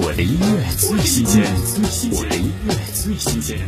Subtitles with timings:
[0.00, 1.42] 我的音乐最新鲜，
[2.12, 3.42] 我的音乐最新。
[3.42, 3.58] 鲜。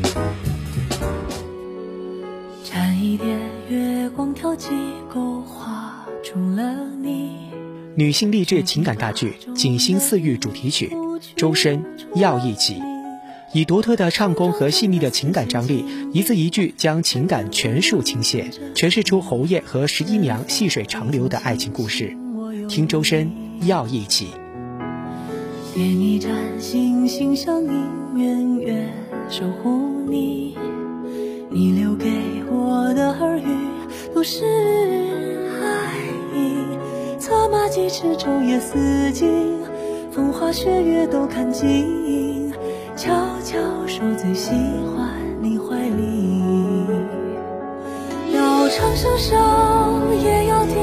[2.63, 3.37] 沾一点
[3.69, 4.69] 月光挑几
[5.13, 7.33] 勾画出了你。
[7.97, 10.93] 女性励志情感大剧《锦心似玉》主题曲，
[11.35, 11.85] 周深
[12.15, 12.81] 要一起，
[13.53, 18.45] 以独特的唱功和细腻的情感张力，一字一句将情感全数倾泻，
[18.77, 22.17] 诠释出侯爷和十一娘细水长流的爱情故事。
[22.69, 24.29] 听周深要一起。
[25.73, 28.89] 点一盏星星相映，圆月
[29.29, 29.71] 守护
[30.05, 30.59] 你。
[31.49, 32.11] 你留给
[32.51, 33.45] 我的耳语
[34.13, 34.45] 都是
[35.63, 35.97] 爱
[36.35, 37.19] 意。
[37.21, 39.27] 策马疾驰，昼夜四季，
[40.11, 42.53] 风花雪月都看尽。
[42.97, 43.09] 悄
[43.45, 43.57] 悄
[43.87, 45.09] 说最喜欢
[45.41, 46.43] 你怀里。
[48.35, 49.37] 要长相守，
[50.21, 50.77] 也要听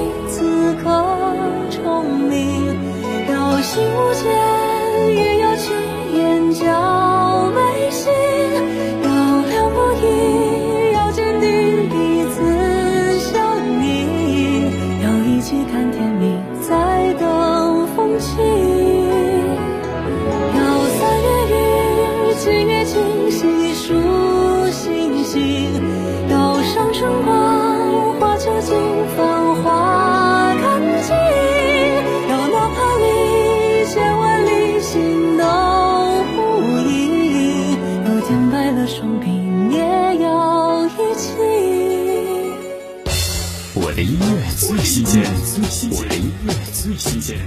[43.80, 45.24] 我的音乐最新鲜，
[45.92, 47.38] 我的音乐最新鲜。